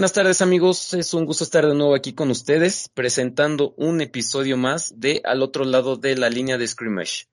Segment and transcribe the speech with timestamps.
[0.00, 4.56] Buenas tardes amigos, es un gusto estar de nuevo aquí con ustedes presentando un episodio
[4.56, 7.26] más de Al otro lado de la línea de Scrimmage.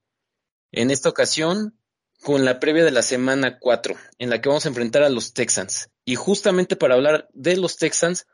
[0.74, 1.80] En esta ocasión
[2.22, 5.32] con la previa de la semana 4 en la que vamos a enfrentar a los
[5.32, 5.88] Texans.
[6.04, 8.28] Y justamente para hablar de los Texans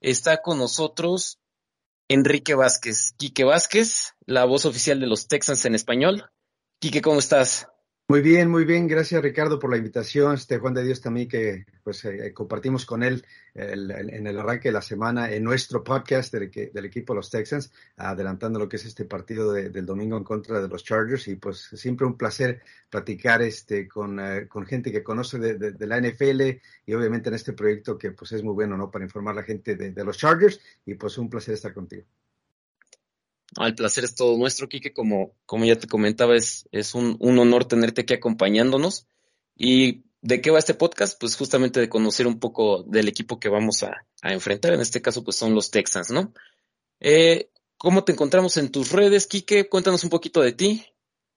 [0.00, 1.40] está con nosotros
[2.06, 3.14] Enrique Vázquez.
[3.16, 6.30] Quique Vázquez, la voz oficial de los Texans en español.
[6.78, 7.66] Quique, ¿cómo estás?
[8.08, 8.86] Muy bien, muy bien.
[8.86, 10.34] Gracias Ricardo por la invitación.
[10.34, 14.68] Este Juan de Dios también que pues eh, compartimos con él el- en el arranque
[14.68, 18.84] de la semana en nuestro podcast del, del equipo los Texans, adelantando lo que es
[18.84, 22.62] este partido de- del domingo en contra de los Chargers y pues siempre un placer
[22.88, 27.54] platicar este con, eh, con gente que conoce de la NFL y obviamente en este
[27.54, 28.88] proyecto que pues es muy bueno, ¿no?
[28.88, 32.04] Para informar a la gente de, de los Chargers y pues un placer estar contigo.
[33.58, 34.92] El placer es todo nuestro, Quique.
[34.92, 39.06] Como, como ya te comentaba, es, es un, un honor tenerte aquí acompañándonos.
[39.54, 41.18] ¿Y de qué va este podcast?
[41.20, 44.74] Pues justamente de conocer un poco del equipo que vamos a, a enfrentar.
[44.74, 46.32] En este caso, pues son los Texans, ¿no?
[47.00, 49.68] Eh, ¿Cómo te encontramos en tus redes, Quique?
[49.68, 50.84] Cuéntanos un poquito de ti.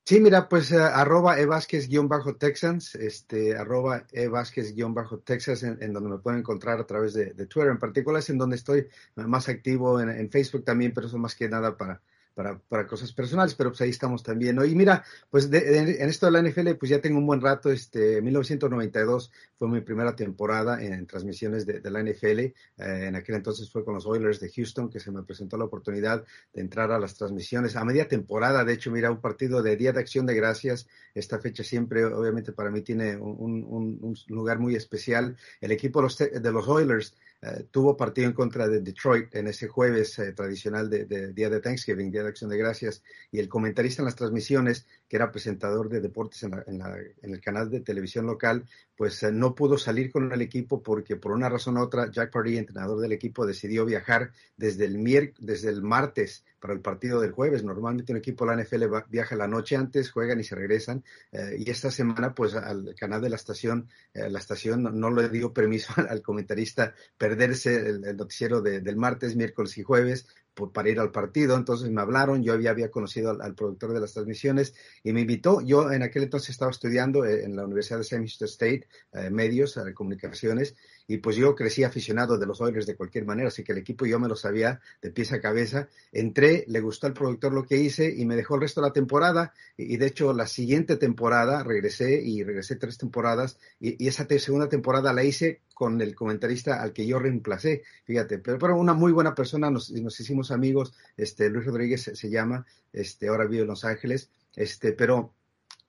[0.06, 6.80] Sí, mira, pues eh, arroba evasquez-texans, este, arroba evasquez-texas, en, en donde me pueden encontrar
[6.80, 7.70] a través de, de Twitter.
[7.70, 11.36] En particular es en donde estoy más activo, en, en Facebook también, pero eso más
[11.36, 12.02] que nada para,
[12.40, 14.58] para, para cosas personales, pero pues ahí estamos también.
[14.66, 17.70] Y mira, pues de- en esto de la NFL, pues ya tengo un buen rato,
[17.70, 23.36] este, 1992 fue mi primera temporada en transmisiones de, de la NFL, eh, en aquel
[23.36, 26.24] entonces fue con los Oilers de Houston, que se me presentó la oportunidad
[26.54, 28.64] de entrar a las transmisiones a media temporada.
[28.64, 30.88] De hecho, mira, un partido de Día de Acción de Gracias.
[31.14, 35.36] Esta fecha siempre, obviamente, para mí tiene un, un- un lugar muy especial.
[35.60, 39.48] El equipo de los, de los Oilers eh, tuvo partido en contra de Detroit en
[39.48, 43.02] ese jueves eh, tradicional de, de Día de Thanksgiving, Día de Acción de Gracias.
[43.32, 46.98] Y el comentarista en las transmisiones, que era presentador de deportes en, la- en la-
[47.22, 48.66] en el canal de televisión local,
[48.96, 52.32] pues eh, no pudo salir con el equipo porque por una razón u otra, Jack
[52.32, 57.32] Party, entrenador del equipo, decidió viajar desde el, desde el martes para el partido del
[57.32, 57.64] jueves.
[57.64, 61.04] Normalmente un equipo de la NFL va- viaja la noche antes, juegan y se regresan.
[61.32, 65.30] eh, y esta semana, pues al canal de la estación, eh, la estación no, le
[65.30, 70.28] dio permiso al, comentarista perderse el, noticiero de- del martes, miércoles y jueves
[70.60, 71.56] por- para ir al partido.
[71.56, 75.62] Entonces me hablaron, yo había, conocido al, productor de las transmisiones y me invitó.
[75.62, 79.78] Yo en aquel entonces estaba estudiando eh, en la Universidad de Houston State, eh, medios,
[79.78, 80.76] eh, comunicaciones,
[81.08, 84.06] y pues yo crecí aficionado de los Oilers de cualquier manera, así que el equipo
[84.06, 85.88] yo me lo sabía de pies a cabeza.
[86.12, 88.94] Entré, le gustó al productor lo que hice y me dejó el resto de la
[88.94, 89.54] temporada.
[89.76, 93.58] Y, de hecho, la siguiente temporada regresé y regresé tres temporadas.
[93.80, 98.60] Y, esa segunda temporada la hice con el comentarista al que yo reemplacé, fíjate, pero,
[98.60, 102.66] pero una muy buena persona, nos, nos hicimos amigos, este Luis Rodríguez se, se llama,
[102.92, 105.34] este ahora vive en Los Ángeles, este, pero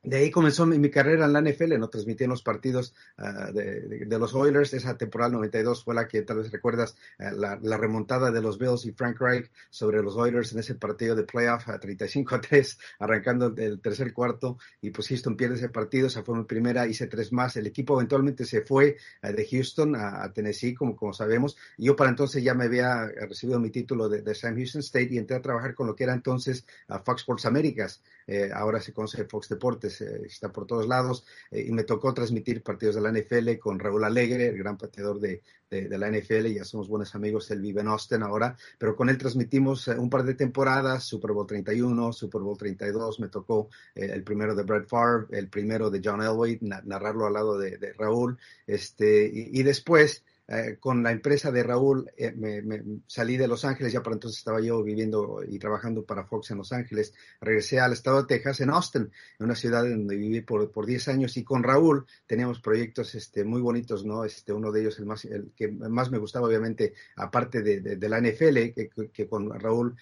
[0.02, 4.18] de ahí comenzó mi, carrera en la NFL, no transmití en los partidos ah, de,
[4.18, 4.72] los Oilers.
[4.72, 8.86] Esa temporada 92 fue la que tal vez recuerdas ah, la, remontada de los Bills
[8.86, 12.78] y Frank Reich sobre los Oilers en ese partido de playoff a 35 a 3,
[12.98, 14.58] arrancando el tercer cuarto.
[14.80, 17.56] Y pues Houston pierde ese partido, esa fue mi primera, hice tres más.
[17.56, 21.58] El equipo eventualmente se fue ah, de Houston a, Tennessee, como, como sabemos.
[21.76, 25.36] Yo para entonces ya me había recibido mi título de, Sam Houston State y entré
[25.36, 26.64] a trabajar con lo que era entonces
[27.04, 28.02] Fox Sports Américas.
[28.26, 32.12] Eh, ahora se conoce Fox Deportes, eh, está por todos lados, eh, y me tocó
[32.12, 36.48] transmitir partidos de la NFL con Raúl Alegre, el gran pateador de, de, la NFL,
[36.48, 40.10] ya somos buenos amigos, él vive en Austin ahora, pero con él transmitimos eh, un
[40.10, 44.86] par de temporadas, Super Bowl 31, Super Bowl 32, me tocó el primero de Brett
[44.88, 48.36] Favre, el primero de John Elway, na- narrarlo al lado de, Raúl,
[48.66, 53.92] este, y después eh, con la empresa de Raúl eh, me, salí de Los Ángeles,
[53.92, 57.14] ya para entonces estaba yo viviendo y trabajando para Fox en Los Ángeles.
[57.40, 61.06] Regresé al estado de Texas, en Austin, en una ciudad donde viví por, por 10
[61.06, 64.24] años y con Raúl teníamos proyectos este, muy bonitos, ¿no?
[64.24, 68.08] Este, uno de ellos, el, más, el que más me gustaba, obviamente, aparte de, de,
[68.08, 68.74] la NFL,
[69.12, 69.94] que, con Raúl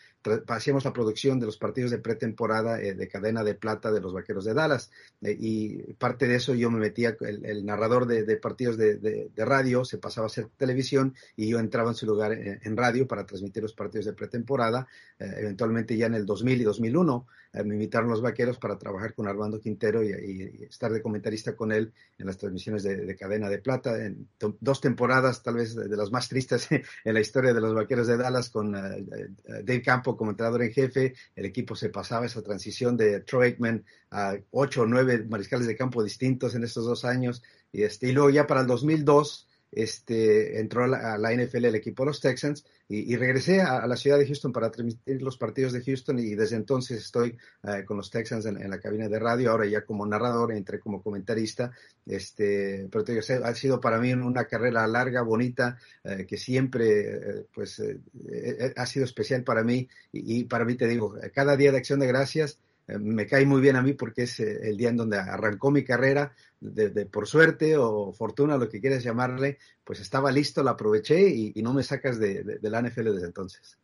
[0.48, 4.12] hacíamos la producción de los partidos de pretemporada eh, de cadena de plata de los
[4.12, 4.90] Vaqueros de Dallas.
[5.20, 10.26] Y parte de eso yo me metía, el, narrador de, partidos de, radio se pasaba
[10.26, 14.06] a televisión y yo entraba en su lugar en, en radio para transmitir los partidos
[14.06, 14.86] de pretemporada.
[15.18, 19.14] Eh, eventualmente ya en el 2000 y 2001 eh, me invitaron los Vaqueros para trabajar
[19.14, 23.48] con Armando Quintero y, estar de comentarista con él en las transmisiones de, de cadena
[23.48, 24.04] de plata.
[24.04, 26.68] En dos temporadas tal vez de, las más tristes
[27.04, 29.06] en la historia de los Vaqueros de Dallas con uh,
[29.44, 31.14] Dave Campo como entrenador en jefe.
[31.34, 35.76] El equipo se pasaba esa transición de Troy Aikman a ocho o nueve mariscales de
[35.76, 37.42] campo distintos en estos dos años.
[37.72, 42.02] Y, este, y luego ya para el 2002 este, entró a la, NFL el equipo
[42.02, 45.82] de los Texans y, regresé a, la ciudad de Houston para transmitir los partidos de
[45.82, 49.66] Houston y desde entonces estoy uh, con los Texans en, la cabina de radio, ahora
[49.66, 51.70] ya como narrador, entré como comentarista,
[52.06, 57.40] este, pero te digo, ha sido para mí una carrera larga, bonita, uh, que siempre
[57.40, 61.56] uh, pues eh, ha sido especial para mí y, y, para mí te digo, cada
[61.56, 64.76] día de acción de gracias me cae muy bien a mí porque es eh, el
[64.76, 69.04] día en donde arrancó mi carrera, de, de, por suerte o fortuna, lo que quieras
[69.04, 72.82] llamarle, pues estaba listo, la aproveché y, y no me sacas de, de, de, la
[72.82, 73.78] NFL desde entonces.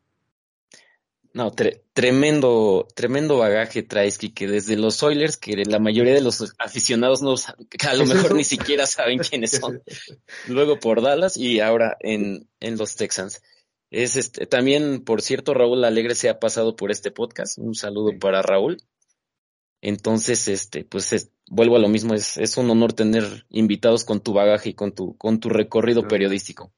[1.35, 6.55] No, tre tremendo, tremendo bagaje traes, que desde los Oilers, que la mayoría de los
[6.59, 9.83] aficionados no, a lo mejor ni siquiera saben quiénes son.
[10.49, 13.43] Luego por Dallas y ahora en, en los Texans.
[13.91, 17.59] Es este, también, por cierto, Raúl Alegre se ha pasado por este podcast.
[17.59, 18.17] Un saludo sí.
[18.17, 18.79] para Raúl.
[19.87, 24.23] Entonces, este, pues es, vuelvo a lo mismo, es, es un honor tener invitados con
[24.23, 26.07] tu bagaje y con tu, con tu recorrido sí.
[26.09, 26.73] periodístico.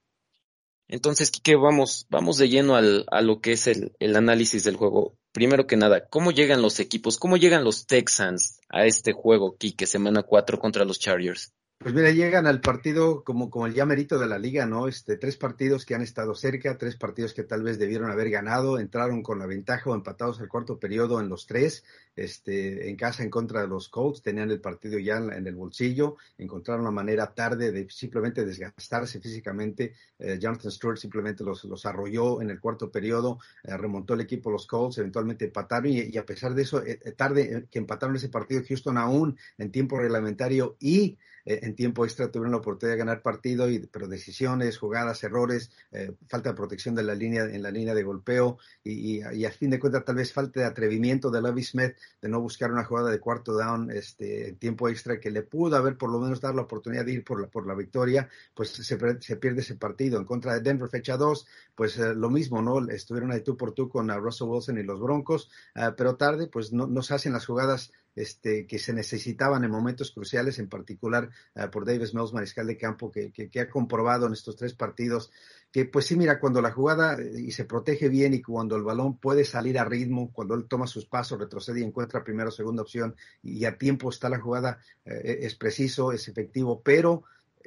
[0.89, 4.75] Entonces, Quique, vamos, vamos de lleno al, a lo que es el, el análisis del
[4.75, 5.17] juego.
[5.31, 7.17] Primero que nada, ¿cómo llegan los equipos?
[7.17, 11.53] ¿Cómo llegan los Texans a este juego, Quique, semana 4 contra los Chargers?
[11.79, 14.89] Pues mira, llegan al partido como, como el ya merito de la liga, ¿no?
[14.89, 18.79] Este, tres partidos que han estado cerca, tres partidos que tal vez debieron haber ganado,
[18.79, 21.85] entraron con la ventaja o empatados al cuarto periodo en los tres,
[22.17, 26.17] este, en casa en contra de los Colts, tenían el partido ya en, el bolsillo,
[26.39, 32.41] encontraron la manera tarde de simplemente desgastarse físicamente, eh, Jonathan Stewart simplemente los, los arrolló
[32.41, 36.55] en el cuarto periodo, eh, remontó el equipo los Colts, eventualmente empataron y, a pesar
[36.55, 41.61] de eso, eh, tarde que empataron ese partido, Houston aún en tiempo reglamentario y eh,
[41.63, 46.13] en tiempo extra tuvieron la oportunidad de ganar partido, y, pero decisiones, jugadas, errores, eh,
[46.29, 49.51] falta de protección de la línea, en la línea de golpeo y, y, y a
[49.51, 52.85] fin de cuentas tal vez falta de atrevimiento de Levi Smith de no buscar una
[52.85, 56.41] jugada de cuarto down este, en tiempo extra que le pudo haber por lo menos
[56.41, 59.77] dar la oportunidad de ir por la, por la victoria, pues se, se pierde ese
[59.77, 60.19] partido.
[60.19, 62.87] En contra de Denver, fecha 2, pues eh, lo mismo, ¿no?
[62.91, 66.49] Estuvieron ahí tú por tú con uh, Russell Wilson y los Broncos, uh, pero tarde
[66.49, 70.69] pues no, no se hacen las jugadas este, que se necesitaban en momentos cruciales, en
[70.69, 74.73] particular uh, por Davis Mills, mariscal de campo, que, que, ha comprobado en estos tres
[74.73, 75.31] partidos
[75.71, 78.83] que, pues sí, mira, cuando la jugada eh, y se protege bien y cuando el
[78.83, 82.53] balón puede salir a ritmo, cuando él toma sus pasos, retrocede y encuentra primera o
[82.53, 87.25] segunda opción y a tiempo está la jugada, eh, es preciso, es efectivo, pero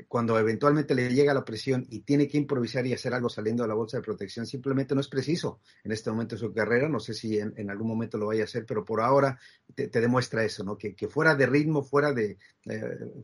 [0.07, 3.69] cuando eventualmente le llega la presión y tiene que improvisar y hacer algo saliendo de
[3.69, 6.87] la bolsa de protección, simplemente no es preciso en este momento de su carrera.
[6.89, 9.39] No sé si en, algún momento lo vaya a hacer, pero por ahora
[9.75, 10.77] te, demuestra eso, ¿no?
[10.77, 13.23] Que, fuera de ritmo, fuera de, eh,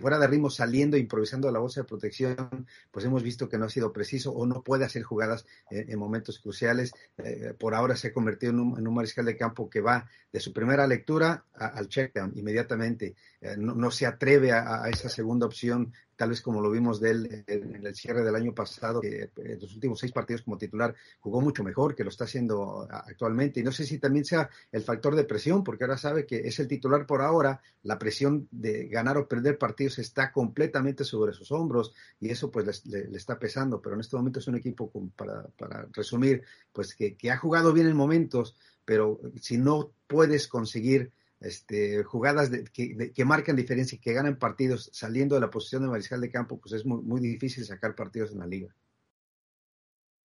[0.00, 3.66] fuera de ritmo, saliendo, improvisando de la bolsa de protección, pues hemos visto que no
[3.66, 6.92] ha sido preciso o no puede hacer jugadas en, en momentos cruciales.
[7.18, 10.52] Eh, por ahora se ha convertido en un, mariscal de campo que va de su
[10.52, 13.14] primera lectura a, al checkdown inmediatamente.
[13.40, 17.44] Eh, no, se atreve a esa segunda opción tal vez como lo vimos de él
[17.46, 21.40] en el cierre del año pasado, que en los últimos seis partidos como titular jugó
[21.40, 23.60] mucho mejor que lo está haciendo actualmente.
[23.60, 26.58] Y no sé si también sea el factor de presión, porque ahora sabe que es
[26.60, 31.50] el titular por ahora, la presión de ganar o perder partidos está completamente sobre sus
[31.52, 35.42] hombros y eso pues le, está pesando, pero en este momento es un equipo, para,
[35.58, 36.42] para resumir,
[36.72, 41.12] pues que ha jugado bien en momentos, pero si no puedes conseguir
[41.44, 45.82] este, jugadas de, que, que, marcan diferencia y que ganan partidos saliendo de la posición
[45.82, 48.74] de mariscal de campo, pues es muy, muy difícil sacar partidos en la liga.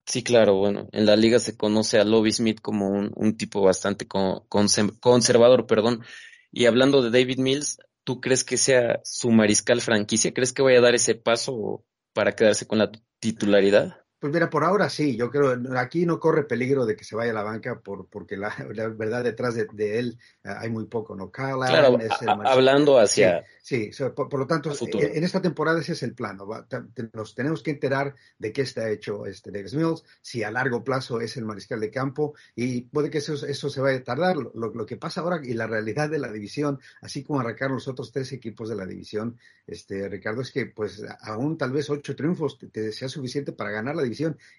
[0.06, 3.62] Sí, claro, bueno, en la liga se conoce a Lobby Smith como un, un tipo
[3.62, 6.02] bastante con, conservador, perdón.
[6.50, 10.34] Y hablando de David Mills, ¿tú crees que sea su mariscal franquicia?
[10.34, 13.99] ¿Crees que vaya a dar ese paso para quedarse con la titularidad?
[14.20, 17.30] Pues mira, por ahora sí, yo creo, aquí no corre peligro de que se vaya
[17.30, 20.84] a la banca por, porque la, la verdad detrás de, de él eh, hay muy
[20.84, 21.32] poco, ¿no?
[21.32, 23.46] Kyle Claro, es el a- hablando hacia...
[23.62, 25.02] Sí, sí, so, por, por lo tanto, futuro.
[25.06, 26.46] en en esta temporada ese es el plano.
[26.46, 26.66] va,
[27.14, 31.20] nos tenemos que enterar de qué está hecho este Davis Mills, si a largo plazo
[31.20, 34.36] es el mariscal de campo, y puede que eso, eso se vaya a tardar.
[34.36, 37.88] Lo, lo que pasa ahora y la realidad de la división, así como arrancaron los
[37.88, 42.14] otros tres equipos de la división, este Ricardo, es que pues aún tal vez ocho
[42.14, 44.09] triunfos te, te sea suficiente para ganar la división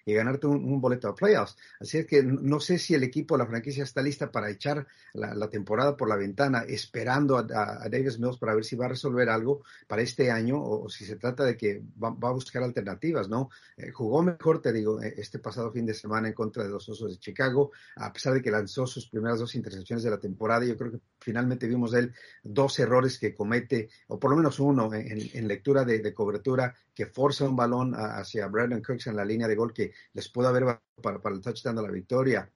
[0.04, 1.56] y ganarte un, boleto a playoffs.
[1.80, 5.48] Así es que no sé si el equipo, la franquicia está lista para echar la,
[5.50, 7.44] temporada por la ventana, esperando a,
[7.88, 11.16] Davis Mills para ver si va a resolver algo para este año o, si se
[11.16, 13.50] trata de que va, va a buscar alternativas, ¿no?
[13.76, 16.88] Eh, jugó mejor, te digo, eh, este pasado fin de semana en contra de los
[16.88, 20.64] Osos de Chicago, a pesar de que lanzó sus primeras dos intercepciones de la temporada.
[20.64, 24.60] Yo creo que finalmente vimos de él dos errores que comete, o por lo menos
[24.60, 29.48] uno en, lectura de, cobertura, que forza un balón hacia Brandon Cooks en la línea
[29.48, 30.64] de gol que les pudo haber
[31.02, 32.50] para, el touchdown de la victoria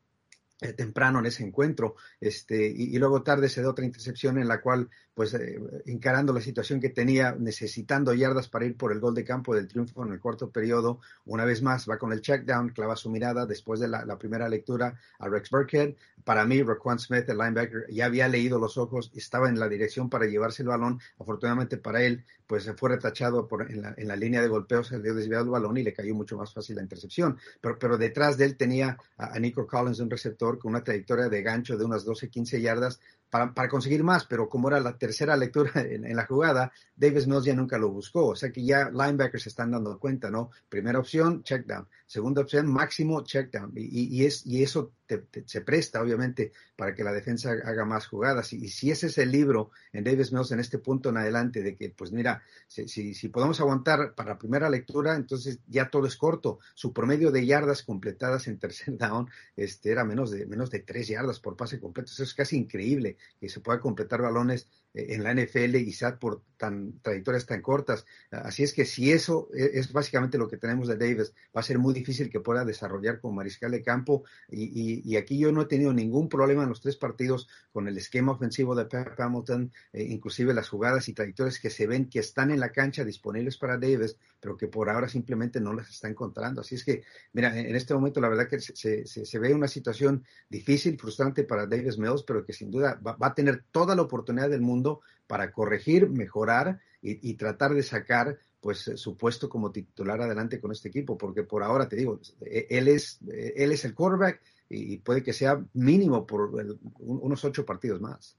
[0.60, 4.60] eh, temprano en ese encuentro, este, y luego tarde se da otra intercepción en la
[4.60, 9.14] cual, pues, eh, encarando la situación que tenía, necesitando yardas para ir por el gol
[9.14, 12.44] de campo del triunfo en el cuarto periodo, una vez más va con el check
[12.44, 15.94] down, clava su mirada después de la, primera lectura a Rex Burkhead.
[16.22, 20.10] Para mí, Raquan Smith, el linebacker, ya había leído los ojos, estaba en la dirección
[20.10, 21.00] para llevarse el balón.
[21.18, 24.84] Afortunadamente para él, pues se fue retachado por, en, la, en la línea de golpeo,
[24.84, 27.38] se le desviado el balón y le cayó mucho más fácil la intercepción.
[27.62, 31.30] Pero, pero detrás de él tenía a, a Nico Collins, un receptor con una trayectoria
[31.30, 35.36] de gancho de unas 12, 15 yardas para, conseguir más, pero como era la tercera
[35.36, 38.28] lectura en, en, la jugada, Davis Mills ya nunca lo buscó.
[38.28, 40.50] O sea que ya linebackers se están dando cuenta, ¿no?
[40.68, 41.86] Primera opción, check down.
[42.06, 43.72] Segunda opción, máximo check down.
[43.74, 48.06] Y, y, es, y eso te, se presta, obviamente, para que la defensa haga más
[48.06, 48.52] jugadas.
[48.52, 51.76] Y, si ese es el libro en Davis Mills en este punto en adelante, de
[51.76, 56.06] que, pues mira, si, si, si podemos aguantar para la primera lectura, entonces ya todo
[56.06, 56.60] es corto.
[56.74, 61.08] Su promedio de yardas completadas en tercer down este, era menos de, menos de tres
[61.08, 62.12] yardas por pase completo.
[62.12, 67.00] Eso es casi increíble que se pueda completar balones en la NFL sea por tan,
[67.00, 68.06] trayectorias tan cortas.
[68.30, 71.78] Así es que si eso es básicamente lo que tenemos de Davis, va a ser
[71.78, 74.24] muy difícil que pueda desarrollar como mariscal de campo.
[74.48, 77.98] Y, y, aquí yo no he tenido ningún problema en los tres partidos con el
[77.98, 82.20] esquema ofensivo de Pep Hamilton, eh, inclusive las jugadas y trayectorias que se ven que
[82.20, 86.08] están en la cancha disponibles para Davis, pero que por ahora simplemente no las está
[86.08, 86.62] encontrando.
[86.62, 87.02] Así es que,
[87.34, 91.44] mira, en este momento la verdad que se, se, se ve una situación difícil, frustrante
[91.44, 94.85] para Davis Mills, pero que sin duda va a tener toda la oportunidad del mundo
[95.26, 100.88] para corregir, mejorar y, tratar de sacar pues su puesto como titular adelante con este
[100.88, 105.32] equipo, porque por ahora te digo, él es, él es el quarterback y puede que
[105.32, 106.50] sea mínimo por
[106.98, 108.36] unos ocho partidos más.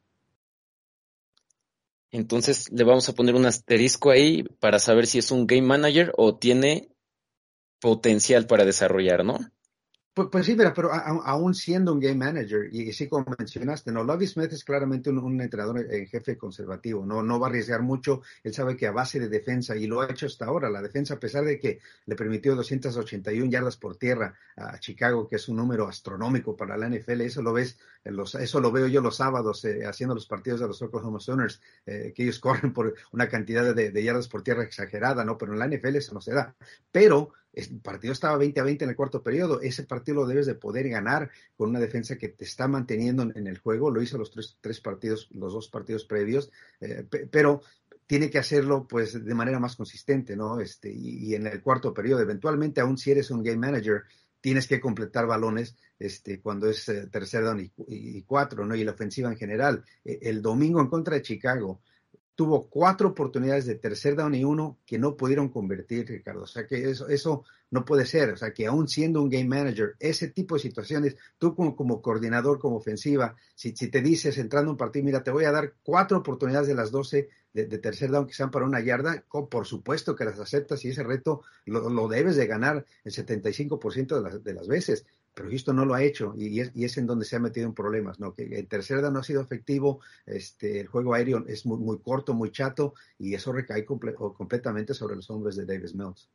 [2.11, 6.13] Entonces le vamos a poner un asterisco ahí para saber si es un game manager
[6.17, 6.89] o tiene
[7.79, 9.39] potencial para desarrollar, ¿no?
[10.17, 13.91] Pues, pues, sí, pero a, aún siendo un game manager, y, y sí como mencionaste,
[13.91, 17.83] no, Lovie Smith es claramente un, entrenador en jefe conservativo, no, no va a arriesgar
[17.83, 20.81] mucho, él sabe que a base de defensa, y lo ha hecho hasta ahora, la
[20.81, 25.47] defensa, a pesar de que le permitió 281 yardas por tierra a Chicago, que es
[25.49, 29.63] un número astronómico para la NFL, eso lo ves, eso lo veo yo los sábados
[29.65, 33.75] eh, haciendo los partidos de los Oklahoma Sooners, eh, que ellos corren por una cantidad
[33.75, 35.37] de, de yardas por tierra exagerada, ¿no?
[35.37, 36.55] Pero en la NFL eso no se da.
[36.91, 39.61] Pero el partido estaba 20 a 20 en el cuarto periodo.
[39.61, 43.47] Ese partido lo debes de poder ganar con una defensa que te está manteniendo en
[43.47, 43.89] el juego.
[43.89, 47.61] Lo hizo los tres, tres partidos, los dos partidos previos, eh, pero
[48.05, 50.59] tiene que hacerlo pues de manera más consistente, ¿no?
[50.59, 54.03] Este, y, en el cuarto periodo, eventualmente, aún si eres un game manager,
[54.39, 58.75] tienes que completar balones este, cuando es eh, tercer down y, y, cuatro, ¿no?
[58.75, 59.83] Y la ofensiva en general.
[60.05, 61.81] Eh, el domingo en contra de Chicago,
[62.37, 66.43] tuvo cuatro oportunidades de tercer down y uno que no pudieron convertir, Ricardo.
[66.43, 68.29] O sea que eso, eso no puede ser.
[68.29, 71.99] O sea que aún siendo un game manager, ese tipo de situaciones, tú como, como
[71.99, 75.51] coordinador, como ofensiva, si, si, te dices entrando a un partido, mira, te voy a
[75.51, 79.65] dar cuatro oportunidades de las doce de, tercer down que sean para una yarda, por
[79.65, 84.21] supuesto que las aceptas y ese reto lo, lo debes de ganar el 75% de
[84.21, 87.35] las, de las veces pero Houston no lo ha hecho y es, en donde se
[87.35, 88.33] ha metido en problemas, ¿no?
[88.33, 92.33] Que el tercer down no ha sido efectivo, este, el juego aéreo es muy, corto,
[92.33, 96.27] muy chato y eso recae comple completamente sobre los hombres de Davis Mills.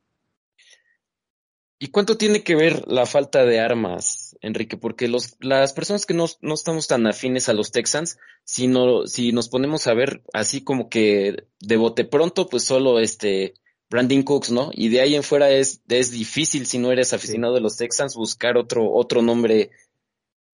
[1.80, 4.76] ¿Y cuánto tiene que ver la falta de armas, Enrique?
[4.76, 9.32] Porque las personas que no, no estamos tan afines a los Texans, si, no, si
[9.32, 13.54] nos ponemos a ver así como que de bote pronto, pues solo este
[13.92, 14.70] Brandon Cooks, ¿no?
[14.72, 17.58] Y de ahí en fuera es, es difícil si no eres aficionado sí.
[17.58, 19.70] de los Texans buscar otro, otro nombre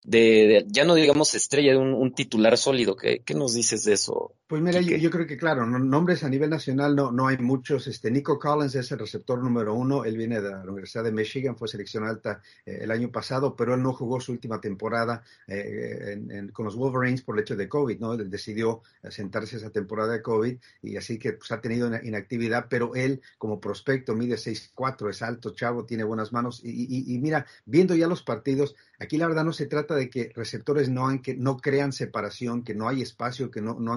[0.02, 2.96] de, de ya no digamos estrella, un, un titular sólido.
[2.96, 6.28] ¿Qué, ¿Qué, nos dices de eso, Pues mira, yo, creo que claro, no- nombres a
[6.30, 7.86] nivel nacional no, no hay muchos.
[7.86, 10.06] Este, Nico Collins es el receptor número uno.
[10.06, 13.74] Él viene de la Universidad de Michigan, fue selección alta eh, el año pasado, pero
[13.74, 17.56] él no jugó su última temporada eh, en- en- con los Wolverines por el hecho
[17.56, 18.14] de COVID, ¿no?
[18.14, 22.68] Él decidió sentarse esa temporada de COVID y así que pues, ha tenido una inactividad,
[22.70, 27.18] pero él como prospecto mide 6'4, es alto, chavo, tiene buenas manos y, y- y
[27.18, 31.06] mira, viendo ya los partidos, aquí la verdad no se trata de que receptores no,
[31.06, 33.92] han, que no crean separación, que no hay espacio, que no, no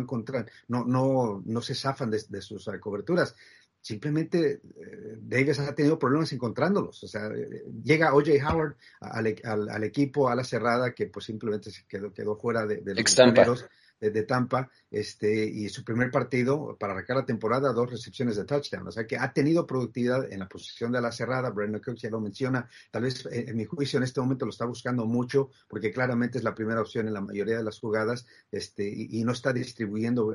[0.68, 3.36] no, no, no se zafan de, de sus coberturas.
[3.82, 7.04] Simplemente eh, Davis ha tenido problemas encontrándolos.
[7.04, 8.32] O sea, eh, llega O.J.
[8.48, 12.68] Howard al, al, al, equipo a la cerrada que pues simplemente se quedó, quedó fuera
[12.68, 13.66] de, de los
[14.02, 18.88] de, Tampa, este, y su primer partido para arrancar la temporada, dos recepciones de touchdown.
[18.88, 21.52] O sea que ha tenido productividad en la posición de la cerrada.
[21.52, 22.68] Brandon Cooks ya lo menciona.
[22.90, 26.38] Tal vez, en, en mi juicio, en este momento lo está buscando mucho, porque claramente
[26.38, 30.34] es la primera opción en la mayoría de las jugadas, este, y, no está distribuyendo,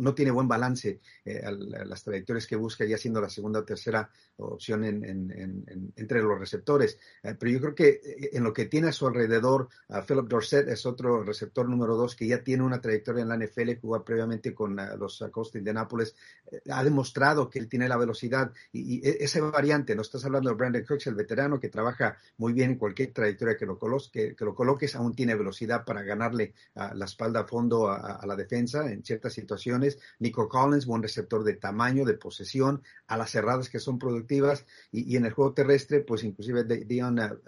[0.00, 3.64] no tiene buen balance eh, a, las trayectorias que busca, ya siendo la segunda o
[3.64, 6.98] tercera opción en, en, en, entre los receptores.
[7.22, 10.28] Eh, pero yo creo que eh, en lo que tiene a su alrededor, a Philip
[10.28, 14.04] Dorset es otro receptor número dos que ya tiene una trayectoria en la NFL, jugó
[14.04, 16.14] previamente con uh, los Colts de Indianapolis,
[16.50, 20.50] eh, ha demostrado que él tiene la velocidad y, y, esa variante, no estás hablando
[20.50, 24.10] de Brandon Cooks, el veterano que trabaja muy bien en cualquier trayectoria que lo, coloques,
[24.10, 28.36] que, lo coloques, aún tiene velocidad para ganarle uh, la espalda a fondo a, la
[28.36, 29.98] defensa en ciertas situaciones.
[30.18, 35.12] Nico Collins, buen receptor de tamaño, de posesión, a las cerradas que son productivas y,
[35.12, 37.38] y en el juego terrestre, pues inclusive de, Dion, uh,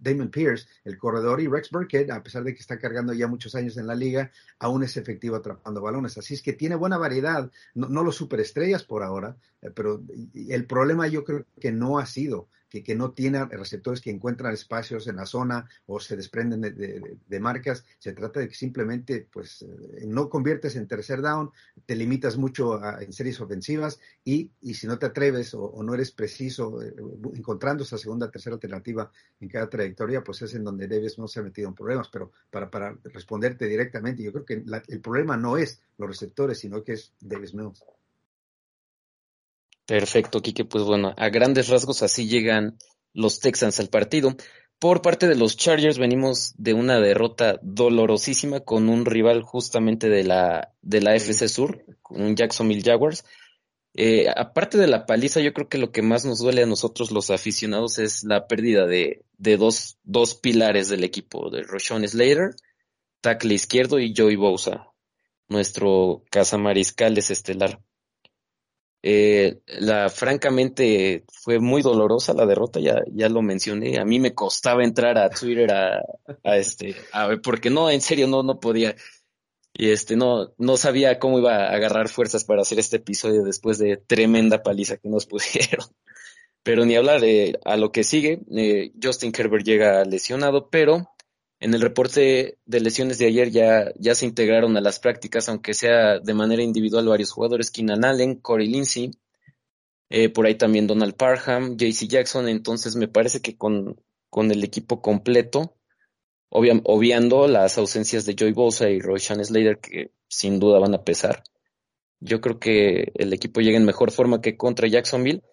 [0.00, 3.54] Damon Pierce, el corredor y Rex Burkhead, a pesar de que está cargando ya muchos
[3.54, 6.18] años en la liga, aún es efectivo atrapando balones.
[6.18, 10.02] Así es que tiene buena variedad, no, no los superestrellas por ahora, eh, pero
[10.34, 12.48] el problema yo creo que no ha sido
[12.80, 17.40] que, no tiene receptores que encuentran espacios en la zona o se desprenden de, de,
[17.40, 17.84] marcas.
[17.98, 21.50] Se trata de que simplemente pues eh, no conviertes en tercer down,
[21.84, 25.94] te limitas mucho a, en series ofensivas y, y, si no te atreves o, no
[25.94, 26.94] eres preciso eh,
[27.34, 29.10] encontrando esa segunda, tercera alternativa
[29.40, 32.08] en cada trayectoria, pues es en donde Davis no se ha metido en problemas.
[32.08, 36.58] Pero para, para responderte directamente, yo creo que la, el problema no es los receptores,
[36.58, 37.84] sino que es Davis Mills.
[39.86, 40.64] Perfecto, Quique.
[40.64, 42.78] Pues bueno, a grandes rasgos así llegan
[43.12, 44.36] los Texans al partido.
[44.78, 50.24] Por parte de los Chargers venimos de una derrota dolorosísima con un rival justamente de
[50.24, 53.24] la, de la FC Sur, un Jacksonville Jaguars.
[53.94, 57.10] Eh, aparte de la paliza, yo creo que lo que más nos duele a nosotros
[57.10, 62.56] los aficionados es la pérdida de, de dos, dos pilares del equipo, de Roshan Slater,
[63.20, 64.88] tackle izquierdo, y Joey Bosa,
[65.48, 67.80] nuestro cazamariscales estelar.
[69.04, 73.98] Eh, la, francamente, fue muy dolorosa la derrota, ya, ya lo mencioné.
[73.98, 76.94] A mí me costaba entrar a Twitter a, este,
[77.28, 78.94] ver, porque no, en serio, no, no podía.
[79.74, 83.78] Y este, no, no sabía cómo iba a agarrar fuerzas para hacer este episodio después
[83.78, 85.86] de tremenda paliza que nos pusieron.
[86.62, 91.08] Pero ni hablar de a lo que sigue, eh, Justin Herbert llega lesionado, pero
[91.62, 95.74] en el reporte de lesiones de ayer ya, ya se integraron a las prácticas, aunque
[95.74, 99.12] sea de manera individual, varios jugadores, Keenan Allen, Corey Lindsey,
[100.10, 104.64] eh, por ahí también Donald Parham, JC Jackson, entonces me parece que con, con el
[104.64, 105.76] equipo completo,
[106.48, 111.04] obvia, obviando las ausencias de Joey Bosa y Roshan Slater, que sin duda van a
[111.04, 111.44] pesar,
[112.18, 115.44] yo creo que el equipo llega en mejor forma que contra Jacksonville,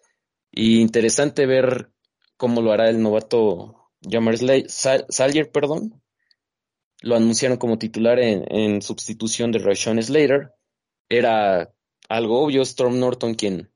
[0.51, 1.91] y interesante ver
[2.35, 6.01] cómo lo hará el novato Jamar Salyer, perdón,
[7.01, 10.53] lo anunciaron como titular en, sustitución de Rashawn Slater.
[11.09, 11.73] Era
[12.07, 13.71] algo obvio, Storm Norton, quien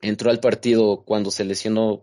[0.00, 2.02] entró al partido cuando se lesionó,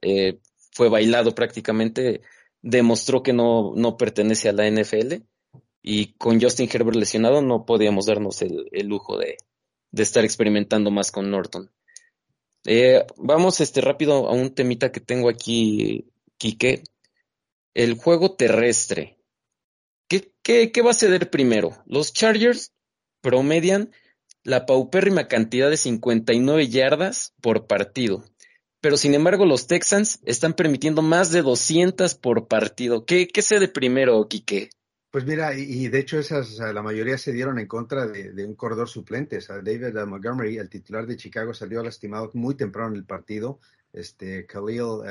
[0.00, 0.40] eh,
[0.72, 2.22] fue bailado prácticamente,
[2.60, 5.22] demostró que no, no pertenece a la NFL
[5.82, 9.36] y con Justin Herbert lesionado no podíamos darnos el, el lujo de,
[9.90, 11.70] de, estar experimentando más con Norton.
[12.64, 16.06] Eh, vamos este rápido a un temita que tengo aquí,
[16.38, 16.84] Quique
[17.74, 19.18] el juego terrestre.
[20.08, 21.82] ¿Qué, qué, ¿Qué, va a ceder primero?
[21.86, 22.72] Los Chargers
[23.20, 23.90] promedian
[24.44, 28.24] la paupérrima cantidad de 59 yardas por partido.
[28.80, 33.06] Pero sin embargo, los Texans están permitiendo más de 200 por partido.
[33.06, 34.70] ¿Qué, qué cede primero, Quique?
[35.12, 38.54] Pues mira, y, de hecho esas, la mayoría se dieron en contra de, de un
[38.54, 39.36] corredor suplente.
[39.36, 43.60] O sea, David Montgomery, el titular de Chicago, salió lastimado muy temprano en el partido.
[43.92, 45.04] Este, Khalil uh,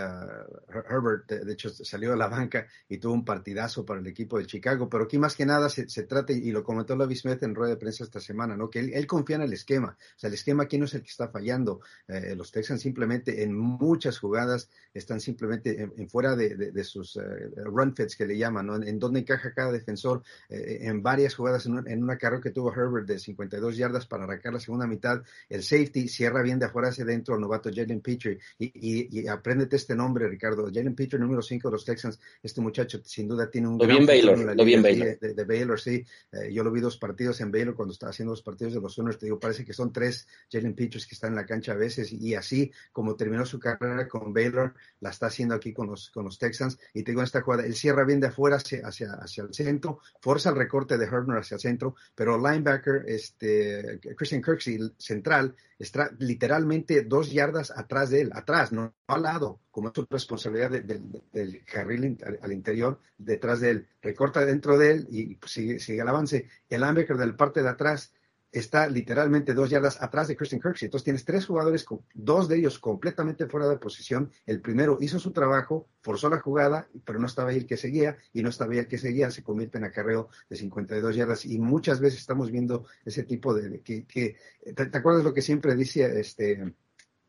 [0.90, 4.46] Herbert, de, hecho, salió de la banca y tuvo un partidazo para el equipo de
[4.46, 7.74] Chicago, pero aquí más que nada se, trata, y lo comentó Lavi Smith en rueda
[7.74, 8.70] de prensa esta semana, ¿no?
[8.70, 9.98] Que él, confía en el esquema.
[10.00, 11.82] O sea, el esquema aquí no es el que está fallando.
[12.08, 17.22] Eh, los Texans simplemente en muchas jugadas están simplemente en, fuera de, sus uh,
[17.66, 18.76] run fits que le llaman, ¿no?
[18.76, 22.42] En, en donde encaja cada defensor, eh, en varias jugadas, en, un, en una carrera
[22.42, 26.60] que tuvo Herbert de 52 yardas para arrancar la segunda mitad, el safety cierra bien
[26.60, 30.66] de afuera hacia adentro al novato Jalen Petrie y, y, y, apréndete este nombre, Ricardo.
[30.74, 32.20] Jalen Petrie, número 5 de los Texans.
[32.42, 35.20] Este muchacho sin duda tiene un lo bien Baylor, lo bien Baylor.
[35.20, 36.06] De, de, Baylor, sí.
[36.32, 38.94] Eh, yo lo vi dos partidos en Baylor cuando estaba haciendo los partidos de los
[38.94, 39.18] Sooners.
[39.18, 42.12] Te digo, parece que son tres Jalen Petrie que están en la cancha a veces
[42.12, 46.26] y así como terminó su carrera con Baylor, la está haciendo aquí con los, con
[46.26, 46.78] los Texans.
[46.94, 49.54] Y te digo, en esta jugada, él cierra bien de afuera hacia, hacia, hacia el
[49.54, 55.56] centro, forza el recorte de Herbert hacia el centro, pero linebacker, este, Christian Kirksey, central,
[55.80, 60.72] está literalmente dos yardas atrás de él, atrás, no al lado, como es su responsabilidad
[60.72, 65.36] de, de, de, del carril al, interior, detrás de él, recorta dentro de él y
[65.36, 66.48] pues, sigue, sigue el avance.
[66.70, 68.14] El linebacker del parte de atrás
[68.52, 70.88] está literalmente dos yardas atrás de Christian Kirksey.
[70.88, 74.32] Entonces tienes tres jugadores, dos de ellos completamente fuera de posición.
[74.46, 78.18] El primero hizo su trabajo, forzó la jugada, pero no estaba ahí el que seguía,
[78.34, 81.46] y no estaba ahí el que seguía, se convierte en acarreo de 52 yardas.
[81.46, 83.82] Y muchas veces estamos viendo ese tipo de...
[83.82, 84.36] que, que
[84.76, 86.74] ¿te, ¿te, acuerdas lo que siempre dice este...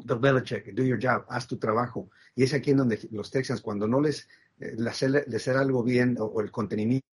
[0.04, 2.10] Belichick, do your job, haz tu trabajo.
[2.34, 4.28] Y es aquí en donde los Texans, cuando no les,
[4.60, 7.06] eh, les, les hacer algo bien o, o el contenimiento,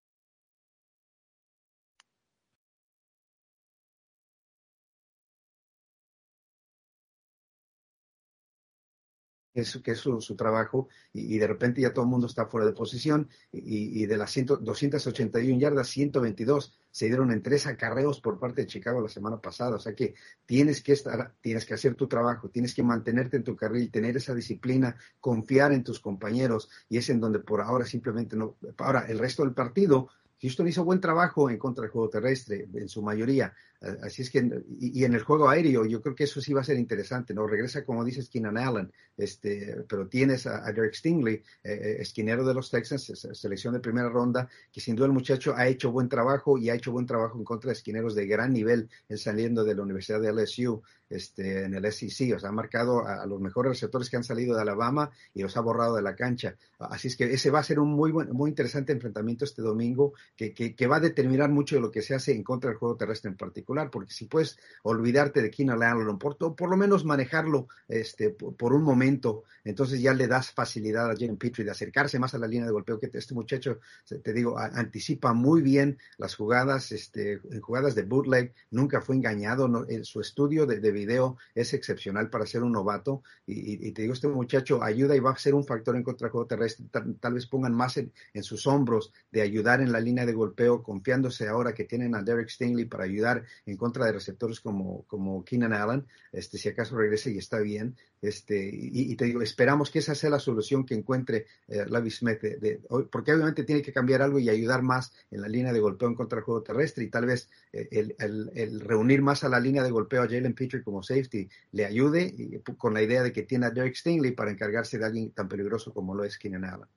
[9.83, 13.29] que es su, trabajo, y, de repente ya todo el mundo está fuera de posición,
[13.51, 18.61] y, y de las 100, 281 yardas, 122 se dieron en tres acarreos por parte
[18.61, 22.07] de Chicago la semana pasada, o sea que tienes que estar, tienes que hacer tu
[22.07, 26.97] trabajo, tienes que mantenerte en tu carril, tener esa disciplina, confiar en tus compañeros, y
[26.97, 30.09] es en donde por ahora simplemente no, ahora el resto del partido,
[30.41, 33.53] Houston hizo buen trabajo en contra del juego terrestre, en su mayoría.
[33.81, 34.45] Así es que,
[34.77, 37.47] y, en el juego aéreo, yo creo que eso sí va a ser interesante, ¿no?
[37.47, 42.69] Regresa, como dices, Keenan Allen, este, pero tienes a, Derek Stingley, eh, esquinero de los
[42.69, 46.69] Texans, selección de primera ronda, que sin duda el muchacho ha hecho buen trabajo y
[46.69, 49.83] ha hecho buen trabajo en contra de esquineros de gran nivel, él saliendo de la
[49.83, 53.71] Universidad de LSU, este, en el SEC, o sea, ha marcado a, a, los mejores
[53.71, 56.55] receptores que han salido de Alabama y los ha borrado de la cancha.
[56.77, 60.13] Así es que ese va a ser un muy buen, muy interesante enfrentamiento este domingo,
[60.35, 62.77] que, que, que va a determinar mucho de lo que se hace en contra del
[62.77, 67.05] juego terrestre en particular porque si puedes olvidarte de Keenan Allen, por, por lo menos
[67.05, 72.17] manejarlo este, por, un momento, entonces ya le das facilidad a Jalen Petrie de acercarse
[72.17, 73.79] más a la línea de golpeo, que este muchacho,
[74.23, 79.85] te digo, anticipa muy bien las jugadas, este, jugadas de bootleg, nunca fue engañado, no,
[79.87, 84.13] en su estudio de, de, video es excepcional para ser un novato, y, te digo,
[84.13, 87.33] este muchacho ayuda y va a ser un factor en contra juego terrestre, tal, tal
[87.33, 91.47] vez pongan más en, en, sus hombros de ayudar en la línea de golpeo, confiándose
[91.47, 95.73] ahora que tienen a Derek Stingley para ayudar en contra de receptores como, como Keenan
[95.73, 97.95] Allen, este, si acaso regrese y está bien.
[98.21, 102.41] Este, y, te digo, esperamos que esa sea la solución que encuentre eh, Lavi Smith,
[102.41, 105.79] de, de, porque obviamente tiene que cambiar algo y ayudar más en la línea de
[105.79, 109.43] golpeo en contra del juego terrestre y tal vez eh, el, el, el, reunir más
[109.43, 113.01] a la línea de golpeo a Jalen Petrie como safety le ayude y, con la
[113.01, 116.25] idea de que tiene a Derek Stingley para encargarse de alguien tan peligroso como lo
[116.25, 116.87] es Keenan Allen.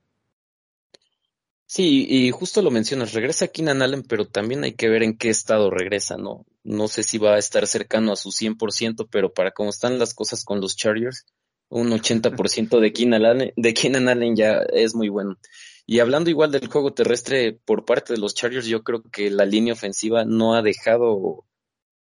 [1.67, 5.31] Sí, y justo lo mencionas, regresa Keenan Allen, pero también hay que ver en qué
[5.31, 6.45] estado regresa, ¿no?
[6.65, 10.13] No sé si va a estar cercano a su 100%, pero para cómo están las
[10.13, 11.25] cosas con los Chargers,
[11.71, 15.39] un 80% de Keenan Allen, de Keenan Allen ya es muy bueno.
[15.87, 19.47] Y hablando igual del juego terrestre por parte de los Chargers, yo creo que la
[19.47, 21.47] línea ofensiva no ha dejado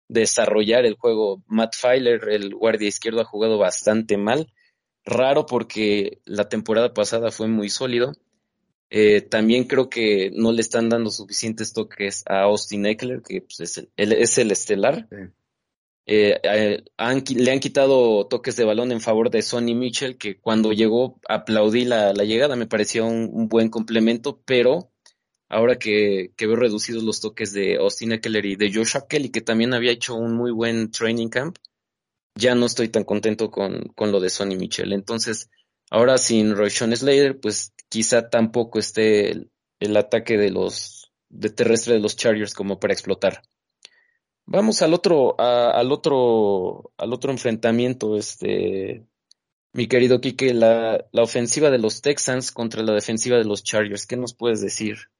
[0.09, 1.43] desarrollar el juego.
[1.47, 4.53] Matt Filer, el guardia izquierdo, ha jugado bastante mal.
[5.05, 8.13] Raro porque la temporada pasada fue muy sólido
[8.91, 13.61] eh, también creo que no le están dando suficientes toques a Austin Eckler, que pues,
[13.61, 15.09] es, el, él es el estelar.
[15.11, 15.17] Sí.
[16.09, 20.39] Eh, eh, han, le han quitado toques de balón en favor de Sonny Mitchell, que
[20.39, 24.93] cuando llegó aplaudí la, la llegada, me pareció un, un, buen complemento, pero
[25.49, 29.41] ahora que, que, veo reducidos los toques de Austin Eckler y de Joshua Kelly, que
[29.41, 31.59] también había hecho un muy buen training camp,
[32.37, 34.93] ya no estoy tan contento con, con lo de Sonny Mitchell.
[34.93, 35.51] Entonces,
[35.91, 39.49] ahora sin Royshon Slater, pues quizá tampoco esté
[39.81, 43.43] el, ataque de los de terrestre de los Chargers como para explotar.
[44.47, 49.05] Vamos al otro al otro al otro enfrentamiento, este
[49.73, 54.07] mi querido Quique, la, la ofensiva de los Texans contra la defensiva de los Chargers.
[54.07, 55.11] ¿Qué nos puedes decir?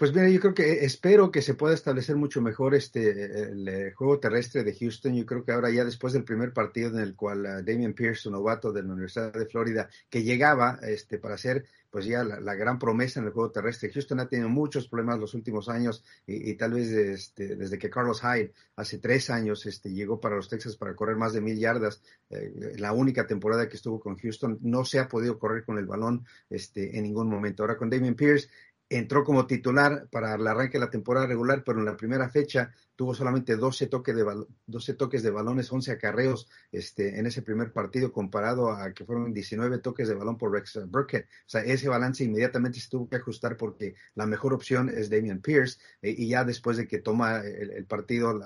[0.00, 3.92] Pues mira, yo creo que espero que se pueda establecer mucho mejor este el, eh,
[3.92, 5.14] juego terrestre de Houston.
[5.14, 8.26] Yo creo que ahora ya después del primer partido en el cual uh, Damian Pierce,
[8.26, 12.54] un novato de la Universidad de Florida, que llegaba este para ser pues ya la,
[12.54, 13.90] gran promesa en el juego terrestre.
[13.92, 18.22] Houston ha tenido muchos problemas los últimos años y, tal vez este, desde que Carlos
[18.22, 22.00] Hyde hace tres años este, llegó para los Texas para correr más de mil yardas,
[22.30, 25.86] eh, la única temporada que estuvo con Houston, no se ha podido correr con el
[25.86, 27.64] balón este, en ningún momento.
[27.64, 28.48] Ahora con Damian Pierce
[28.90, 32.72] entró como titular para el arranque de la temporada regular, pero en la primera fecha
[32.96, 37.72] tuvo solamente 12 toques de, 12 toques de balones, 11 acarreos este, en ese primer
[37.72, 41.24] partido, comparado a que fueron 19 toques de balón por Rex Burkett.
[41.24, 45.40] O sea, ese balance inmediatamente se tuvo que ajustar porque la mejor opción es Damian
[45.40, 48.38] Pierce, eh, y ya después de que toma el, partido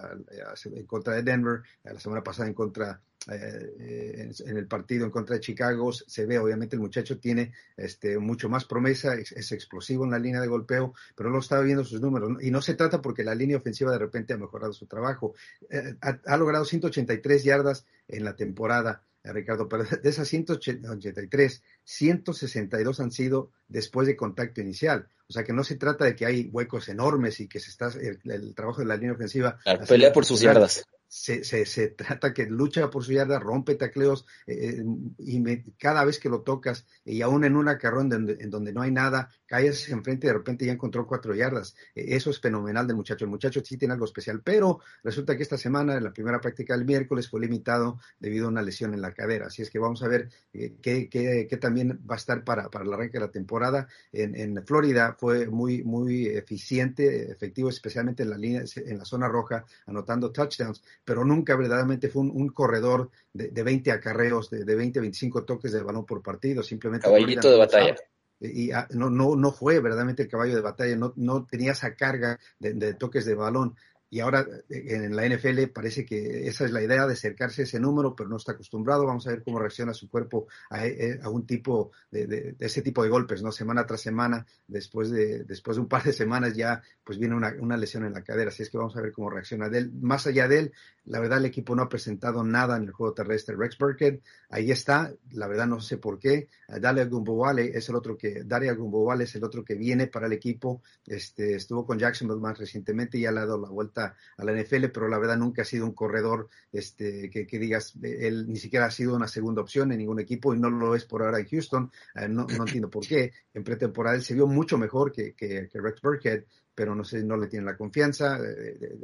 [0.64, 5.36] en contra de Denver, la semana pasada en contra eh, en, el partido en contra
[5.36, 10.04] de Chicago se ve obviamente el muchacho tiene este, mucho más promesa, es, es, explosivo
[10.04, 13.00] en la línea de golpeo, pero no estaba viendo sus números y no se trata
[13.00, 15.34] porque la línea ofensiva de repente ha mejorado su trabajo.
[15.70, 19.02] Eh, ha, ha, logrado 183 yardas en la temporada.
[19.22, 25.08] Eh, Ricardo, pero de esas 183, 162 han sido después de contacto inicial.
[25.26, 27.88] O sea que no se trata de que hay huecos enormes y que se está
[27.98, 29.58] el, el trabajo de la línea ofensiva.
[29.88, 34.26] Pelea por sus yardas se, se, se, trata que lucha por su yarda, rompe tacleos
[34.46, 34.82] eh,
[35.18, 38.72] y me, cada vez que lo tocas y aún en una carrón en, en donde
[38.72, 41.76] no hay nada, caes enfrente y de repente ya encontró cuatro yardas.
[41.94, 43.24] Eh, eso es fenomenal del muchacho.
[43.24, 46.76] El muchacho sí tiene algo especial, pero resulta que esta semana, en la primera práctica
[46.76, 49.46] del miércoles, fue limitado debido a una lesión en la cadera.
[49.46, 52.70] Así es que vamos a ver eh, qué, qué, qué, también va a estar para,
[52.70, 53.86] para el arranque de la temporada.
[54.12, 59.28] En, en Florida fue muy, muy eficiente, efectivo, especialmente en la línea, en la zona
[59.28, 64.64] roja, anotando touchdowns pero nunca verdaderamente fue un, un corredor de, de, 20 acarreos, de,
[64.64, 67.06] de 20, 25 toques de balón por partido, simplemente.
[67.06, 67.96] Caballito de batalla.
[68.40, 71.94] Y, ah, no, no, no fue verdaderamente el caballo de batalla, no, no tenía esa
[71.94, 73.76] carga de, de toques de balón
[74.14, 77.80] y ahora en la NFL parece que esa es la idea de acercarse a ese
[77.80, 79.04] número, pero no está acostumbrado.
[79.04, 80.84] Vamos a ver cómo reacciona su cuerpo a,
[81.20, 83.50] a un tipo de, de, ese tipo de golpes, ¿no?
[83.50, 87.76] Semana tras semana, después de, después de un par de semanas ya pues viene una,
[87.76, 89.68] lesión en la cadera, así es que vamos a ver cómo reacciona.
[89.68, 90.72] De él, más allá de él,
[91.06, 93.56] la verdad el equipo no ha presentado nada en el juego terrestre.
[93.56, 96.48] Rex Burkett, ahí está, la verdad no sé por qué.
[96.68, 100.32] Daria Gumbowale es el otro que, Daria Gumbowale es el otro que viene para el
[100.32, 104.86] equipo, este, estuvo con Jacksonville más recientemente y ha dado la vuelta a la NFL,
[104.92, 108.86] pero la verdad nunca ha sido un corredor este, que, que, digas, él ni siquiera
[108.86, 111.46] ha sido una segunda opción en ningún equipo y no lo es por ahora en
[111.46, 111.90] Houston.
[112.14, 113.32] Eh, no, no, entiendo por qué.
[113.52, 117.22] En pretemporada él se vio mucho mejor que, que, que Rex Burkhead, pero no sé,
[117.22, 118.38] no le tienen la confianza.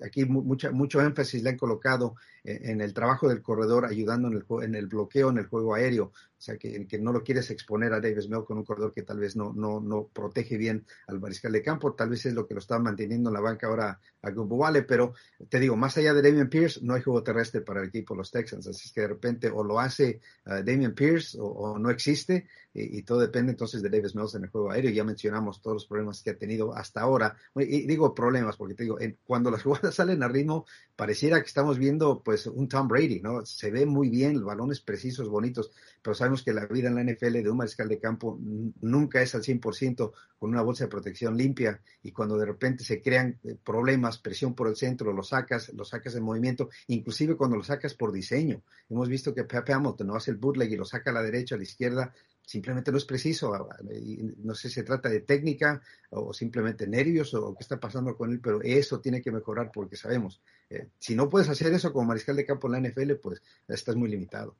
[0.04, 4.64] Aquí mucha, mucho énfasis le han colocado en el trabajo del corredor, ayudando en el,
[4.64, 6.12] en el bloqueo, en el juego aéreo.
[6.40, 9.02] O sea, que, que, no lo quieres exponer a Davis Mills con un corredor que
[9.02, 11.92] tal vez no, no, no protege bien al mariscal de campo.
[11.92, 15.12] Tal vez es lo que lo está manteniendo en la banca ahora a Vale, pero
[15.48, 18.18] te digo, más allá de Damian Pierce, no hay juego terrestre para el equipo de
[18.18, 18.66] los Texans.
[18.66, 22.98] Así es que de repente o lo hace uh, Damian Pierce o, no existe y,
[22.98, 24.90] y, todo depende entonces de Davis Mills en el juego aéreo.
[24.90, 27.36] Ya mencionamos todos los problemas que ha tenido hasta ahora.
[27.56, 31.46] Y digo problemas porque te digo, en, cuando las jugadas salen a ritmo, pareciera que
[31.46, 33.44] estamos viendo pues un Tom Brady, ¿no?
[33.44, 37.04] Se ve muy bien, los balones precisos, bonitos, pero sabemos que la vida en la
[37.04, 38.38] NFL de un mariscal de campo
[38.80, 43.02] nunca es al 100% con una bolsa de protección limpia y cuando de repente se
[43.02, 47.56] crean eh, problemas, presión por el centro, lo sacas, lo sacas en movimiento, inclusive cuando
[47.56, 48.62] lo sacas por diseño.
[48.88, 51.54] Hemos visto que Pepe Hamilton no hace el bootleg y lo saca a la derecha,
[51.54, 52.14] a la izquierda,
[52.50, 53.68] simplemente no es preciso.
[54.38, 58.32] No sé si se trata de técnica o simplemente nervios o qué está pasando con
[58.32, 62.08] él, pero eso tiene que mejorar porque sabemos, eh, si no puedes hacer eso como
[62.08, 64.56] mariscal de campo en la NFL, pues estás muy limitado.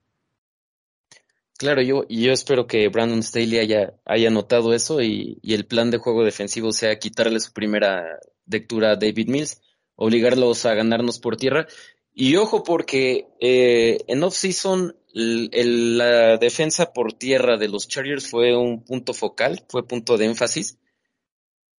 [1.59, 5.91] Claro, yo, yo espero que Brandon Staley haya, haya notado eso y, y, el plan
[5.91, 9.61] de juego defensivo sea quitarle su primera lectura a David Mills,
[9.97, 11.67] obligarlos a ganarnos por tierra.
[12.15, 18.85] Y ojo porque eh, en off-season la defensa por tierra de los Chargers fue un
[18.85, 20.79] punto focal, fue punto de énfasis.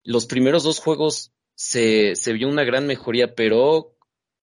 [0.04, 3.96] Los primeros dos juegos se, se vio una gran mejoría, pero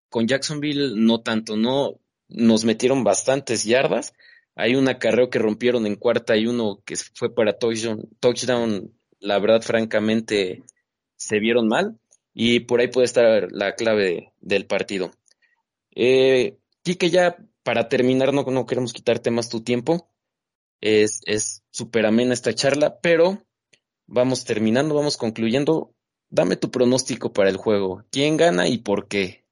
[0.09, 4.13] con Jacksonville no tanto, no nos metieron bastantes yardas
[4.55, 8.09] hay un acarreo que rompieron en cuarta y uno que fue para touchdown.
[8.19, 10.63] touchdown la verdad, francamente,
[11.15, 11.97] se vieron mal.
[12.33, 15.11] Y por ahí puede estar la clave del partido.
[15.95, 20.09] Eh, Quique, ya para terminar, no, queremos quitarte más tu tiempo.
[20.81, 21.21] Es
[21.71, 23.41] súper es amena esta charla, pero
[24.05, 25.95] vamos terminando, vamos concluyendo.
[26.29, 28.03] Dame tu pronóstico para el juego.
[28.11, 29.43] ¿Quién gana y por qué?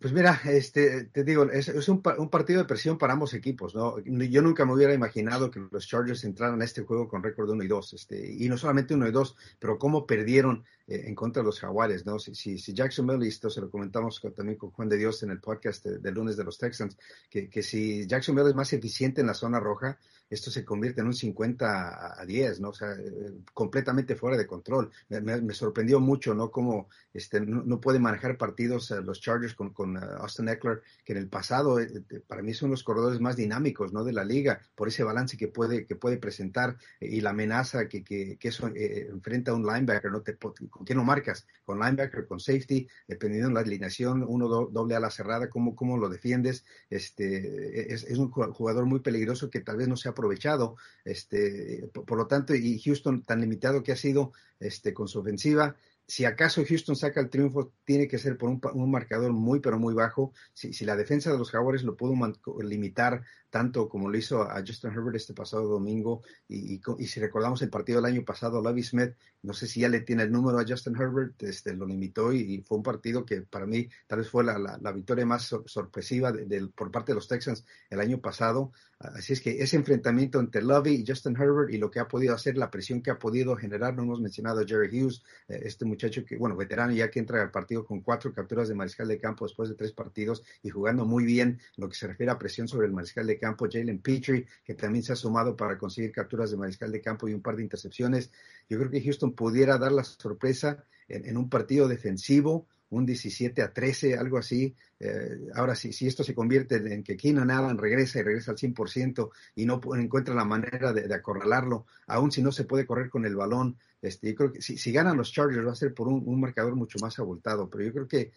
[0.00, 3.74] Pues mira, este, te digo, es, es un, un, partido de presión para ambos equipos,
[3.74, 3.98] ¿no?
[4.00, 7.62] Yo nunca me hubiera imaginado que los Chargers entraran a este juego con récord 1
[7.64, 11.42] y 2, este, y no solamente 1 y 2, pero cómo perdieron eh, en contra
[11.42, 12.18] de los jaguares, ¿no?
[12.18, 15.30] Si, si, si Jacksonville, esto se lo comentamos con- también con Juan de Dios en
[15.30, 16.96] el podcast de, de lunes de los Texans,
[17.30, 19.98] que, que si Jacksonville es más eficiente en la zona roja,
[20.30, 22.68] esto se convierte en un 50 a, a 10, ¿no?
[22.70, 24.90] O sea, eh, completamente fuera de control.
[25.08, 26.50] Me, sorprendió mucho, ¿no?
[26.50, 30.82] Cómo este, no, no puede manejar partidos eh, los Chargers con, con eh, Austin Eckler,
[31.04, 31.88] que en el pasado eh,
[32.26, 34.04] para mí son los corredores más dinámicos, ¿no?
[34.04, 38.04] De la liga, por ese balance que puede, que puede presentar y la amenaza que,
[38.04, 40.20] que, eso enfrenta a un linebacker, ¿no?
[40.20, 40.36] Te,
[40.78, 41.46] ¿Con quién lo marcas?
[41.64, 42.86] ¿Con linebacker, con safety?
[43.08, 46.64] Dependiendo de la alineación, uno do- doble a la cerrada, ¿cómo, cómo lo defiendes?
[46.88, 51.88] Este, es, un ju- jugador muy peligroso que tal vez no se ha aprovechado, este,
[51.92, 56.24] por, lo tanto, y Houston tan limitado que ha sido este, con su ofensiva, si
[56.24, 59.92] acaso Houston saca el triunfo, tiene que ser por un, un marcador muy, pero muy
[59.94, 60.32] bajo.
[60.54, 62.14] Si, si la defensa de los Jaguares lo pudo
[62.62, 67.62] limitar tanto como lo hizo a Justin Herbert este pasado domingo, y, y si recordamos
[67.62, 70.58] el partido del año pasado, Lovie Smith, no sé si ya le tiene el número
[70.58, 74.28] a Justin Herbert, este, lo limitó y, fue un partido que para mí tal vez
[74.28, 78.20] fue la, la- victoria más sor- sorpresiva de- por parte de los Texans el año
[78.20, 78.72] pasado.
[78.98, 82.34] Así es que ese enfrentamiento entre Lovey y Justin Herbert y lo que ha podido
[82.34, 85.84] hacer, la presión que ha podido generar, no hemos mencionado a Jerry Hughes, eh, este
[85.84, 89.18] muchacho que, bueno, veterano ya que entra al partido con cuatro capturas de mariscal de
[89.20, 92.38] campo después de tres partidos y jugando muy bien en lo que se refiere a
[92.38, 96.12] presión sobre el mariscal de campo, Jalen Petrie, que también se ha sumado para conseguir
[96.12, 98.30] capturas de mariscal de campo y un par de intercepciones.
[98.68, 103.72] Yo creo que Houston pudiera dar la sorpresa en, un partido defensivo, un 17 a
[103.72, 104.74] 13, algo así.
[105.00, 108.56] Eh, ahora, si, si esto se convierte en que Keenan Allen regresa y regresa al
[108.56, 113.24] 100% y no encuentra la manera de, acorralarlo, aun si no se puede correr con
[113.24, 116.40] el balón, este, yo creo que si, ganan los Chargers va a ser por un,
[116.40, 118.32] marcador mucho más abultado, pero yo creo que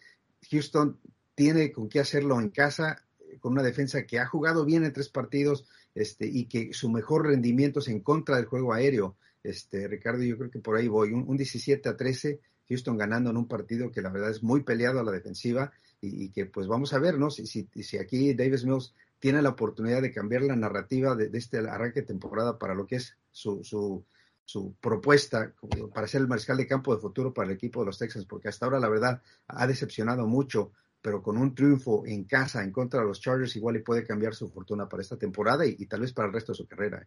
[0.50, 0.98] Houston
[1.34, 3.04] tiene con qué hacerlo en casa,
[3.40, 7.26] con una defensa que ha jugado bien en tres partidos este, y que su mejor
[7.26, 9.16] rendimiento es en contra del juego aéreo.
[9.42, 13.30] Este, Ricardo, yo creo que por ahí voy, un, un 17 a 13, Houston ganando
[13.30, 16.66] en un partido que la verdad es muy peleado a la defensiva y, que pues
[16.66, 17.30] vamos a ver, ¿no?
[17.30, 21.38] Si, si, si aquí Davis Mills tiene la oportunidad de cambiar la narrativa de, de
[21.38, 24.04] este arranque de temporada para lo que es su, su,
[24.44, 25.54] su propuesta
[25.94, 28.48] para ser el mariscal de campo de futuro para el equipo de los Texans, porque
[28.48, 33.00] hasta ahora la verdad ha decepcionado mucho, pero con un triunfo en casa en contra
[33.00, 36.12] de los Chargers igual y puede cambiar su fortuna para esta temporada y, tal vez
[36.12, 37.06] para el resto de su carrera.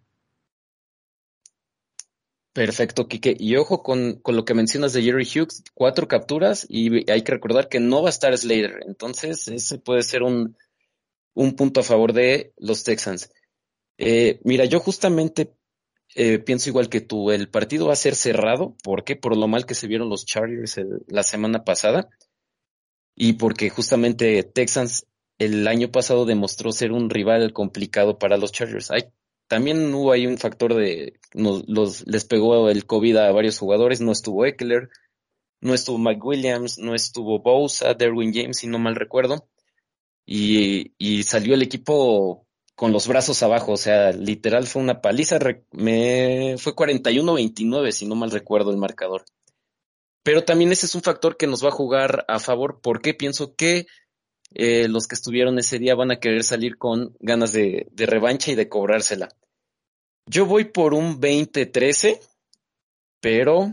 [2.54, 3.36] Perfecto, Quique.
[3.38, 7.32] Y ojo con, con lo que mencionas de Jerry Hughes, cuatro capturas y hay que
[7.32, 8.82] recordar que no va a estar Slater.
[8.86, 10.56] Entonces, ese puede ser un,
[11.34, 13.30] un punto a favor de los Texans.
[13.98, 15.54] Eh, mira, yo justamente
[16.16, 18.76] eh, pienso igual que tú, el partido va a ser cerrado.
[18.84, 19.18] ¿Por qué?
[19.18, 22.10] Por lo mal que se vieron los Chargers el- la semana pasada
[23.16, 28.92] y porque justamente Texans el año pasado demostró ser un rival complicado para los Chargers.
[28.92, 29.06] Hay,
[29.48, 34.02] también hubo ahí un factor de, nos, los, les pegó el COVID a varios jugadores,
[34.02, 34.90] no estuvo Eckler,
[35.62, 39.48] no estuvo Mike Williams, no estuvo Bosa, Derwin James, si no mal recuerdo,
[40.26, 45.40] y, y salió el equipo con los brazos abajo, o sea, literal fue una paliza,
[45.72, 49.24] me, fue 41-29, si no mal recuerdo el marcador.
[50.26, 53.56] Pero también ese es un factor que nos va a jugar a favor porque pienso
[53.56, 53.86] que
[54.56, 58.52] eh, los que estuvieron ese día van a querer salir con ganas de, de revancha
[58.52, 59.30] y de cobrársela.
[60.26, 62.20] Yo voy por un 20-13,
[63.22, 63.70] pero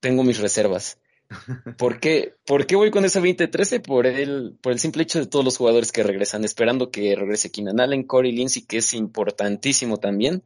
[0.00, 1.00] tengo mis reservas.
[1.78, 3.80] ¿Por qué, ¿Por qué voy con ese 20-13?
[3.80, 7.50] Por el, por el simple hecho de todos los jugadores que regresan, esperando que regrese
[7.50, 10.44] Keenan Allen, Corey Lindsey, que es importantísimo también.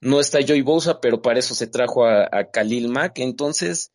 [0.00, 3.20] No está Joey Bosa, pero para eso se trajo a, a Khalil Mack.
[3.20, 3.92] Entonces,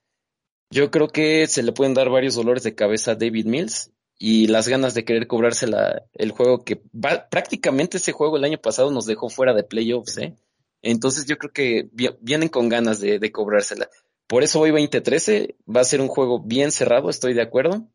[0.69, 4.47] yo creo que se le pueden dar varios dolores de cabeza a David Mills y
[4.47, 6.81] las ganas de querer cobrarse la, el juego que
[7.29, 10.35] prácticamente ese juego el año pasado nos dejó fuera de playoffs, ¿eh?
[10.81, 13.89] Entonces yo creo que vi- vienen con ganas de, de cobrársela.
[14.27, 17.87] Por eso hoy 20-13 va a ser un juego bien cerrado, estoy de acuerdo.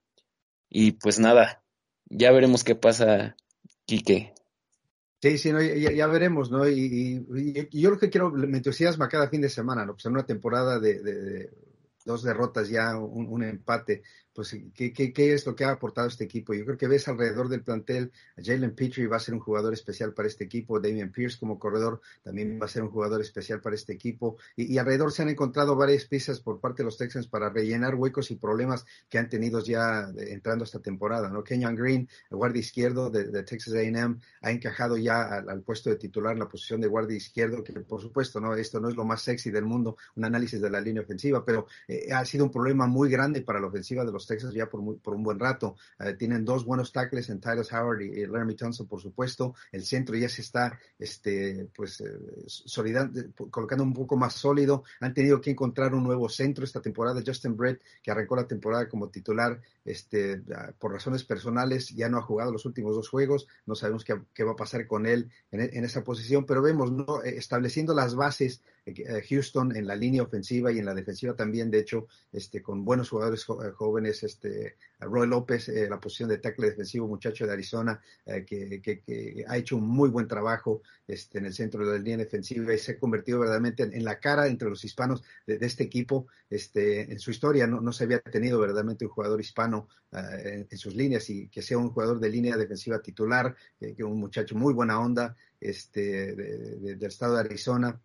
[0.68, 1.62] Y pues nada,
[2.06, 3.36] ya veremos qué pasa,
[3.84, 4.32] Quique.
[5.20, 6.68] Sí, sí, no, ya, ya veremos, ¿no?
[6.68, 9.92] Y, y- y yo lo que quiero, me entusiasma cada fin de semana, ¿no?
[9.94, 11.50] Pues en una temporada de
[12.04, 14.02] dos derrotas ya, un, un empate,
[14.34, 16.54] pues ¿qué, qué, qué es lo que ha aportado este equipo?
[16.54, 20.14] Yo creo que ves alrededor del plantel, Jalen Petrie va a ser un jugador especial
[20.14, 23.76] para este equipo, Damian Pierce como corredor también va a ser un jugador especial para
[23.76, 27.50] este equipo, y, alrededor se han encontrado varias piezas por parte de los Texans para
[27.50, 31.44] rellenar huecos y problemas que han tenido ya entrando esta temporada, ¿no?
[31.44, 35.90] Kenyon Green, el guardia izquierdo de, de Texas A&M, ha encajado ya al, al puesto
[35.90, 38.96] de titular en la posición de guardia izquierdo, que por supuesto, no, esto no es
[38.96, 42.44] lo más sexy del mundo, un análisis de la línea ofensiva, pero eh, ha sido
[42.44, 45.22] un problema muy grande para la ofensiva de los Texas ya por, muy- por un
[45.22, 45.76] buen rato.
[45.98, 49.54] Eh, tienen dos buenos tackles en Titus Howard y, y Laramie Tunsil, por supuesto.
[49.70, 52.06] El centro ya se está este, pues, eh,
[52.46, 53.10] solida-
[53.50, 54.84] colocando un poco más sólido.
[55.00, 57.22] Han tenido que encontrar un nuevo centro esta temporada.
[57.24, 60.42] Justin Brett, que arrancó la temporada como titular, este,
[60.78, 63.48] por razones personales, ya no ha jugado los últimos dos juegos.
[63.66, 67.22] No sabemos qué, va a pasar con él en, en esa posición, pero vemos, ¿no?
[67.24, 71.34] Eh, estableciendo las bases eh, eh, Houston en la línea ofensiva y en la defensiva
[71.34, 73.60] también, de hecho, este, con buenos jugadores jo-
[74.12, 78.80] jóvenes, este, Roy López, eh, la posición de tackle defensivo, muchacho de Arizona, eh, que,
[78.80, 82.18] que- que ha hecho un muy buen trabajo este, en el centro de la línea
[82.18, 86.26] defensiva y se ha convertido verdaderamente en, la cara entre los hispanos de, este equipo.
[86.50, 90.78] Este, en su historia no, no se había tenido verdaderamente un jugador hispano eh, en,
[90.78, 94.72] sus líneas y que sea un jugador de línea defensiva titular, que un muchacho muy
[94.74, 98.00] buena onda este, de- del estado de Arizona.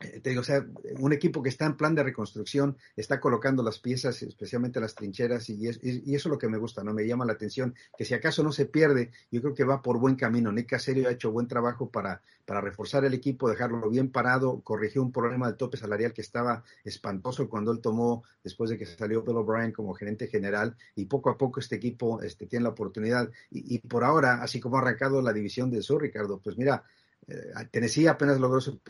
[0.00, 0.66] Eh, te digo, o sea,
[0.98, 5.48] un equipo que está en plan de reconstrucción, está colocando las piezas, especialmente las trincheras,
[5.48, 6.92] y, es- y- eso es lo que me gusta, ¿no?
[6.92, 9.98] Me llama la atención, que si acaso no se pierde, yo creo que va por
[9.98, 10.50] buen camino.
[10.50, 15.02] Nick Caserio ha hecho buen trabajo para, para reforzar el equipo, dejarlo bien parado, corrigió
[15.02, 19.22] un problema del tope salarial que estaba espantoso cuando él tomó, después de que salió
[19.22, 23.30] Bill O'Brien como gerente general, y poco a poco este equipo este, tiene la oportunidad.
[23.50, 26.82] Y, y por ahora, así como ha arrancado la división del sur, Ricardo, pues mira,
[27.28, 28.80] eh, Tennessee apenas logró su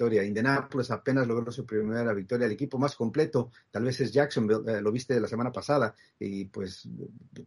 [0.00, 0.24] victoria.
[0.24, 2.46] Indianapolis apenas logró su primera victoria.
[2.46, 5.94] El equipo más completo tal vez es Jacksonville, eh, lo viste la semana pasada.
[6.18, 6.86] Y pues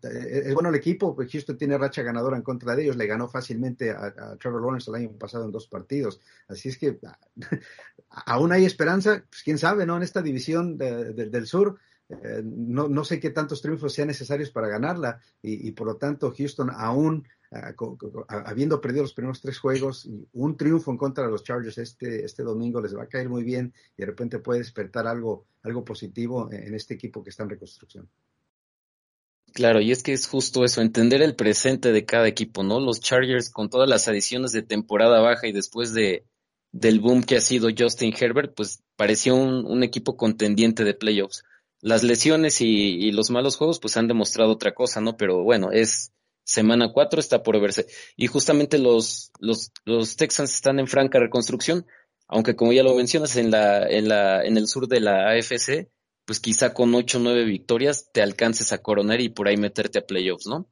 [0.03, 1.15] eh, es bueno el equipo.
[1.15, 2.95] pues Houston tiene racha ganadora en contra de ellos.
[2.95, 6.19] Le ganó fácilmente a, Trevor Lawrence el año pasado en dos partidos.
[6.47, 6.99] Así es que
[8.09, 9.23] aún hay esperanza.
[9.29, 9.97] Pues quién sabe, ¿no?
[9.97, 11.79] En esta división de- del sur.
[12.09, 16.69] Eh, no, sé qué tantos triunfos sean necesarios para ganarla y, por lo tanto Houston
[16.69, 21.77] aún a- habiendo perdido los primeros tres juegos, un triunfo en contra de los Chargers
[21.77, 25.45] este, este domingo les va a caer muy bien y de repente puede despertar algo,
[25.61, 28.09] algo positivo en, este equipo que está en reconstrucción.
[29.53, 32.79] Claro, y es que es justo eso, entender el presente de cada equipo, ¿no?
[32.79, 36.25] Los Chargers con todas las adiciones de temporada baja y después de
[36.71, 41.43] del boom que ha sido Justin Herbert, pues parecía un equipo contendiente de playoffs.
[41.83, 45.17] Las lesiones y, y los malos juegos, pues han demostrado otra cosa, ¿no?
[45.17, 46.13] Pero bueno, es
[46.45, 47.87] semana cuatro, está por verse.
[48.15, 51.85] Y justamente los, los, los Texans están en franca reconstrucción,
[52.27, 55.89] aunque como ya lo mencionas, en la, en la, en el sur de la AFC,
[56.25, 59.99] pues quizá con ocho o nueve victorias te alcances a coronar y por ahí meterte
[59.99, 60.69] a playoffs, ¿no?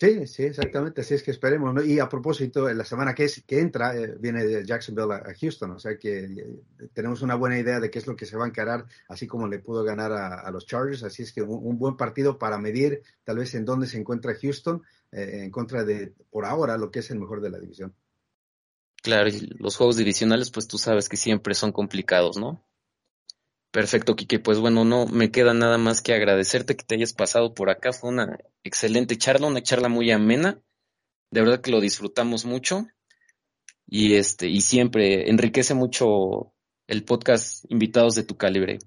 [0.00, 1.82] Sí, sí, exactamente, así es que esperemos, ¿no?
[1.82, 5.72] Y a propósito, la semana que, es, que entra, eh, viene de Jacksonville a, Houston,
[5.72, 6.60] o sea que eh,
[6.92, 9.48] tenemos una buena idea de qué es lo que se va a encarar, así como
[9.48, 13.02] le pudo ganar a, los Chargers, así es que un, un, buen partido para medir
[13.24, 17.00] tal vez en dónde se encuentra Houston, eh, en contra de, por ahora, lo que
[17.00, 17.92] es el mejor de la división.
[19.02, 22.67] Claro, y los juegos divisionales, pues tú sabes que siempre son complicados, ¿no?
[23.70, 24.38] Perfecto, Quique.
[24.38, 27.92] Pues bueno, no me queda nada más que agradecerte que te hayas pasado por acá.
[27.92, 30.60] Fue una excelente charla, una charla muy amena.
[31.30, 32.86] De verdad que lo disfrutamos mucho.
[33.86, 36.52] Y este, y siempre enriquece mucho
[36.86, 38.78] el podcast Invitados de tu calibre.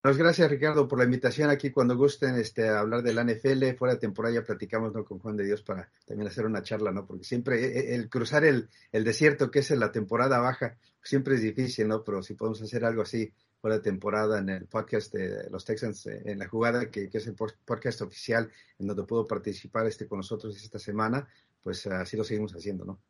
[0.00, 3.94] Pues gracias Ricardo por la invitación aquí cuando gusten este hablar de la NFL, fuera
[3.94, 5.04] de temporada ya platicamos ¿no?
[5.04, 7.06] con Juan de Dios para también hacer una charla, ¿no?
[7.06, 11.36] Porque siempre el, el cruzar el, el, desierto que es en la temporada baja siempre
[11.36, 12.02] es difícil, ¿no?
[12.02, 13.32] Pero si podemos hacer algo así
[13.62, 17.26] fuera de temporada en el podcast de los Texans en la jugada, que, que es
[17.28, 18.50] el podcast oficial
[18.80, 21.28] en donde puedo participar este con nosotros esta semana,
[21.62, 23.00] pues así lo seguimos haciendo, ¿no?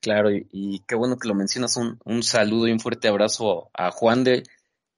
[0.00, 1.76] Claro, y, y qué bueno que lo mencionas.
[1.76, 4.42] Un, un saludo y un fuerte abrazo a Juan de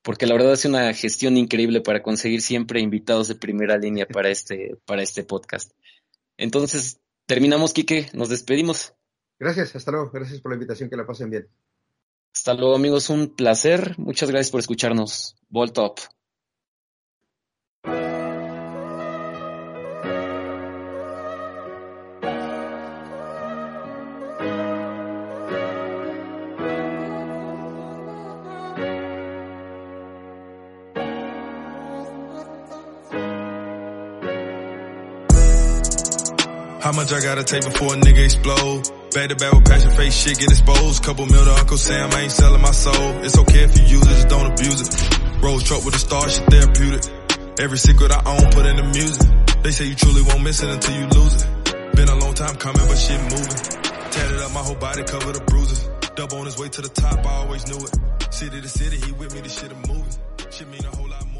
[0.02, 4.30] porque la verdad hace una gestión increíble para conseguir siempre invitados de primera línea para
[4.30, 5.72] este, para este podcast.
[6.38, 8.94] Entonces, terminamos, Quique, nos despedimos.
[9.38, 11.46] Gracias, hasta luego, gracias por la invitación, que la pasen bien.
[12.34, 13.98] Hasta luego, amigos, un placer.
[13.98, 15.36] Muchas gracias por escucharnos.
[15.48, 16.00] Volt up.
[36.82, 38.99] How much I gotta take before a nigga explode?
[39.10, 41.02] Back to back with passion, face shit get exposed.
[41.02, 43.24] Couple mil to Uncle Sam, I ain't selling my soul.
[43.24, 45.42] It's okay if you use it, just don't abuse it.
[45.42, 47.02] Rose truck with a star, shit therapeutic.
[47.58, 49.26] Every secret I own, put in the music.
[49.64, 51.96] They say you truly won't miss it until you lose it.
[51.96, 53.58] Been a long time coming, but shit moving.
[54.14, 55.90] Tatted up my whole body, covered the bruises.
[56.14, 58.32] Dub on his way to the top, I always knew it.
[58.32, 60.14] City to city, he with me, this shit a movie.
[60.52, 61.39] Shit mean a whole lot more